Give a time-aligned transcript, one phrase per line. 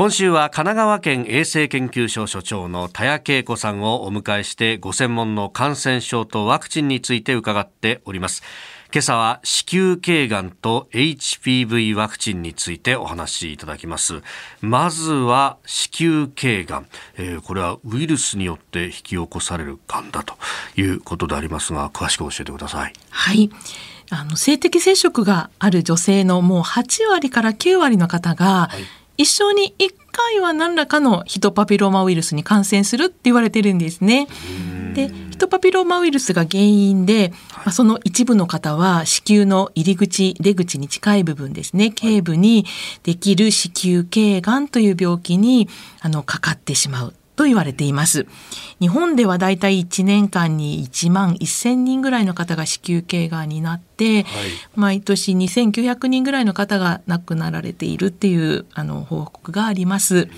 [0.00, 8.42] 今週は神奈川県衛生研究所所長の田谷恵子さんをお迎えしてご専門の感染症とワクチンについて伺っております。
[8.94, 14.22] 今朝は子宮頸がんと HPV ワクチンについてお話しいただきます。
[14.62, 16.86] まずは子宮頸がん、
[17.18, 20.32] えー、これはウイルスによって引き起こされるがんだと
[20.76, 22.94] いうことでありますが詳しく教えてください。
[23.10, 23.50] はい。
[24.12, 34.28] あの性的接触がある女性のもう8割から9割の方が、はい、一生に1回は何らかのヒトパピローマウイルスに感染するって言われてるんですね。
[34.94, 41.90] でヒトパピローマウイルスが原因で、まあ、その一部の方は子宮の入り口出口に近い部分ですね。
[41.90, 42.66] 頸部に
[43.02, 45.68] できる子宮頸がんという病気に
[46.00, 48.26] あのかかってしまうと言われています。
[48.80, 60.28] 日本ではだいたい1年間に1万1000人ぐらいの方が子宮頸がんになって、はい、毎年2900人ぐらいの方が亡くなられているっていうあの報告があります。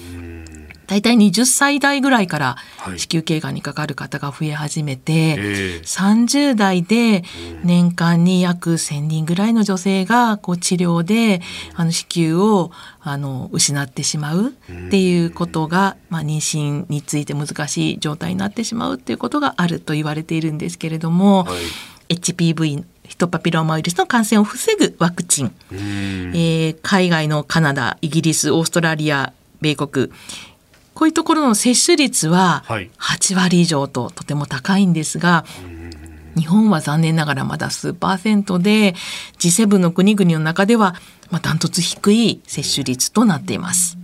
[0.93, 2.57] 大体20歳代ぐらいから
[2.99, 5.39] 子宮頸がんにかかる方が増え始めて、はい、
[5.81, 7.25] 30代で
[7.65, 11.41] 年間に約1,000人ぐらいの女性がこう治療で
[11.77, 21.57] あの子宮をあの失ってしまうっていうことが、まあ、妊娠について難しい状態になってしまうっていうことがあると言われているんですけれども、は
[22.11, 29.33] い、HPV ヒトパピローマウイルスの感染を防ぐワクチン、えー、海外のカナダイギリスオーストラリア
[29.63, 30.11] 米国
[30.95, 35.45] こういうところの接種率は8割以上ととても高いんですが、
[36.37, 38.95] 日本は残念ながらまだ数パーセントで
[39.39, 40.95] G7 の国々の中では
[41.31, 43.99] まあダントツ低い接種率となっています。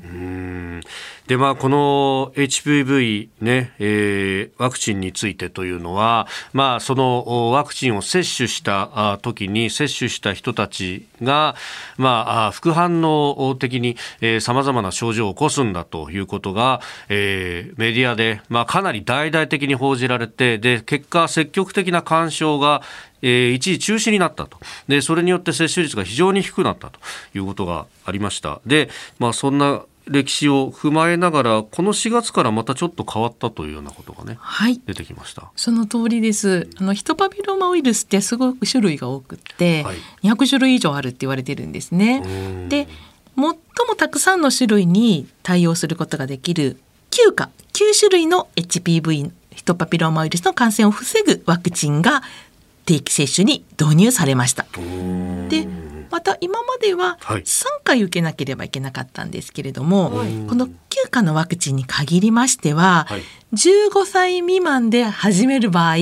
[1.28, 11.54] で、まあ、この HPV ね、えー、ワクチンについてというのは、まあ、そのワクチンを接種した時に接種した人たちが、
[11.98, 22.80] まあ、副反応的に、えー、様々な症状を起こすんだということが、えー、メディアで、まあ、かなり大々的に報じられて、で、結果、積極的な干渉が、
[23.20, 24.56] えー、一時中止になったと。
[24.86, 27.00] で、それによって接種率が非常に低くなったと
[27.34, 28.62] いうことがありました。
[28.64, 28.88] で、
[29.18, 35.50] まあ、そんな歴史を踏まえながらこの4月からまたちょっと変わったというようなことがね、はい、出てきました。
[35.56, 36.68] その通りです。
[36.78, 42.22] あのヒトパピローマウイルスってすごく種類が多くって、はい、200種類以上あるって言われてるんですね。
[42.68, 42.88] で
[43.36, 43.54] 最も
[43.96, 46.78] たくさんの種類に対応することができる
[47.10, 52.22] 9か9種類の HPV ヒトパピローマウイルスの感染を防ぐワクチンが
[52.84, 54.66] 定期接種に導入されました。
[55.48, 55.68] で
[56.10, 57.44] また今までは3
[57.84, 60.70] 回受けなければいけなかったんですけれども、はい、この9
[61.10, 63.22] 価のワクチンに限りましては、はい、
[63.54, 65.96] 15歳未満で始める場合、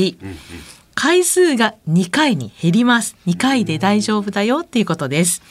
[0.94, 3.16] 回数が2回に減ります。
[3.26, 5.42] 2回で大丈夫だよっていうことです。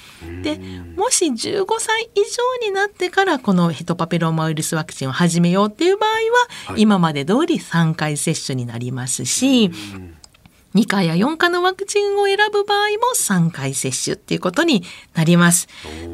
[0.41, 0.59] で、
[0.97, 2.19] もし15歳以
[2.63, 6.15] 上になってからこのヘトパペローマウイルスワクチンを始めようっていう場合は、
[6.73, 9.71] はい、今まで通り3回接種になりますし、
[10.75, 14.83] 2回や4回のワクチンを選ぶ場合も3回接種っていうことに
[15.15, 15.67] なります。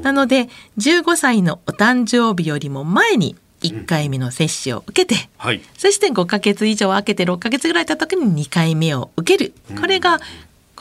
[0.03, 9.53] なので15歳のお誕生日よりも前に1回目の接種を受けて、うんはい、そして5ヶ月以上空けて6ヶ月ぐらい経った時に2回目を受ける。
[9.79, 10.19] これが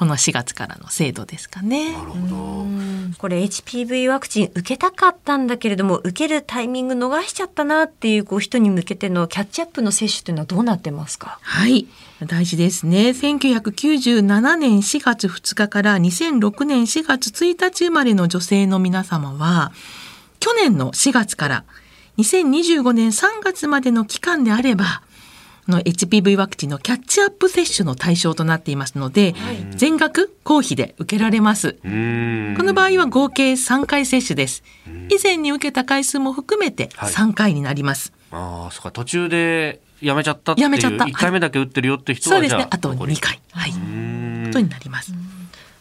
[0.00, 1.92] この4月からの制度ですかね。
[1.92, 2.66] なるほど。
[3.18, 11.38] これ HPV ワクチン受けたかったんだけれども受けるタイミング逃しちゃったなっていうこう人に向けてのキャッチアップの接種というのはどうなってますか？
[11.42, 11.86] はい。
[12.26, 13.10] 大事ですね。
[13.10, 19.70] 1997年4月2日から2006年4月1日生まれの女性の皆様は
[20.38, 21.64] 去年の4月から
[22.16, 25.02] 2025年3月までの期間であれば
[25.70, 31.72] の HPV ワクチンのキャッチアップ接種の対象となっていますので、はい、全額公費で受けられます。
[31.72, 34.62] この場合は合計3回接種です。
[35.08, 38.12] 以前に受けた回数も含めて3回になります。
[38.30, 38.90] はい、ああ、そっか。
[38.90, 41.04] 途中でやめちゃったっていうやめちゃった。
[41.04, 42.68] 1回目だけ打ってるよって人は、はい、そうですね。
[42.70, 43.40] あと2回。
[43.52, 43.70] はい。
[43.70, 43.76] こ
[44.52, 45.12] とになります。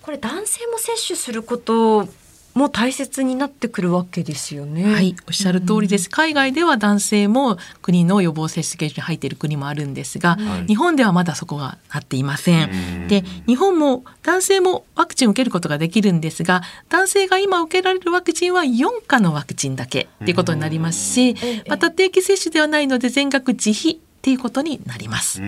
[0.02, 2.10] これ男性も接種すること
[2.60, 4.94] も大切になってくるわけですよね。
[4.94, 6.10] はい、おっしゃる通りです。
[6.10, 13.08] 海外では男性も国の予防接種計に入っている国もあるんですが、はい、日本ではまだそこがなっていません。
[13.08, 21.36] で、日本も男性もワクチンを受けることができるんですが、男性が今受けられるワクチンは4価のワクチンだけっていうことになりますし、
[21.70, 25.42] また定期接種ではないので全額自費っていうことになります。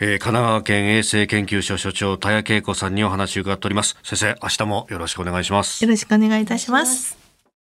[0.00, 3.96] えー、神奈川県衛生研究所所長田谷恵子さんにお話を伺っております。
[4.02, 5.84] 先生明日もよろしくお願いします。
[5.84, 7.23] よろしくお願いいたします。